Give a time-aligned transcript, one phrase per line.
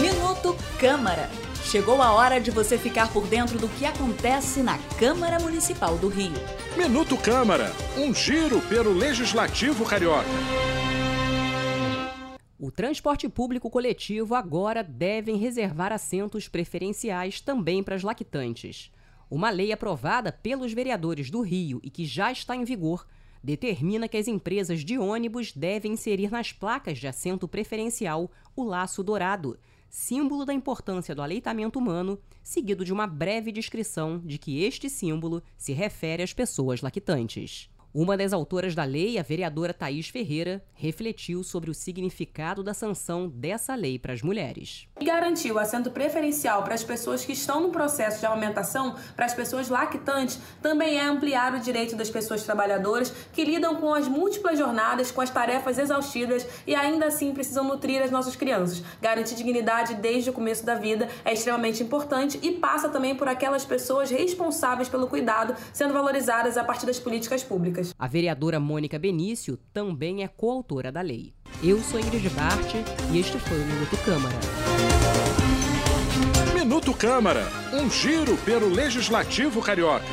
[0.00, 1.28] Minuto Câmara.
[1.64, 6.06] Chegou a hora de você ficar por dentro do que acontece na Câmara Municipal do
[6.08, 6.32] Rio.
[6.76, 10.28] Minuto Câmara, um giro pelo Legislativo Carioca.
[12.56, 18.92] O transporte público coletivo agora devem reservar assentos preferenciais também para as lactantes.
[19.28, 23.04] Uma lei aprovada pelos vereadores do Rio e que já está em vigor
[23.42, 29.02] determina que as empresas de ônibus devem inserir nas placas de assento preferencial o laço
[29.02, 29.58] dourado,
[29.88, 35.42] símbolo da importância do aleitamento humano, seguido de uma breve descrição de que este símbolo
[35.56, 37.68] se refere às pessoas lactantes.
[37.92, 43.28] Uma das autoras da lei, a vereadora Thaís Ferreira, refletiu sobre o significado da sanção
[43.28, 44.86] dessa lei para as mulheres.
[45.00, 49.34] E garantiu assento preferencial para as pessoas que estão no processo de amamentação, para as
[49.34, 54.56] pessoas lactantes, também é ampliar o direito das pessoas trabalhadoras que lidam com as múltiplas
[54.56, 58.84] jornadas, com as tarefas exaustivas e ainda assim precisam nutrir as nossas crianças.
[59.02, 63.64] Garantir dignidade desde o começo da vida é extremamente importante e passa também por aquelas
[63.64, 69.58] pessoas responsáveis pelo cuidado sendo valorizadas a partir das políticas públicas A vereadora Mônica Benício
[69.72, 71.32] também é coautora da lei.
[71.62, 72.74] Eu sou Ingrid Bart
[73.12, 74.36] e este foi o Minuto Câmara.
[76.54, 80.04] Minuto Câmara, um giro pelo Legislativo Carioca.